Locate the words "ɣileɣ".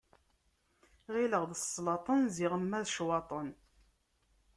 1.13-1.43